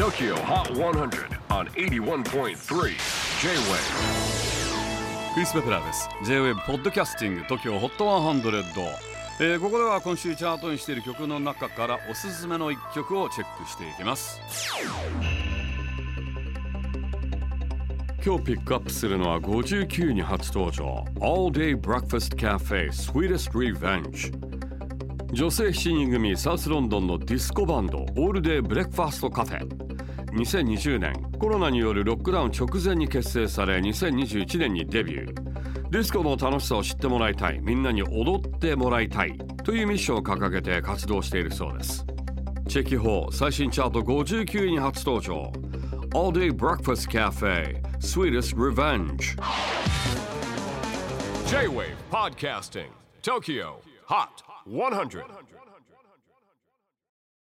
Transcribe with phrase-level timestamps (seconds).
[0.00, 2.54] TOKYO HOT 100 on 81.3 J-WAVE
[5.34, 6.08] クリス・ベプラーです。
[6.24, 8.94] J-WAVE ポッドキャスティング TOKYO HOT 100、
[9.40, 14.40] えーここでは今週チャートにしている曲の中からおすすめの一曲をチェックしていきます。
[18.24, 21.04] 今日ピックアップするのは59に初登場。
[21.20, 24.32] All Day Breakfast Cafe Sweetest Revenge
[25.32, 29.89] 女性7人組サウスロンドンのディスコバンド All Day Breakfast Cafe
[30.32, 35.90] 2020年コロナによるロックダウン直前に結成され2021年にデビュー。
[35.90, 42.06] ディスコの楽しさを知ってもらいたいみんなに踊ってもらいたいというミッションを掲げて活動しているそうです。
[42.68, 45.52] チェキホー最新チャート59位に初登場。
[46.14, 49.36] All Day Breakfast Cafe Sweetest Revenge.
[51.46, 52.86] J-WAVE PODCASTING
[53.22, 53.74] TOKYO
[54.08, 55.24] HOT 100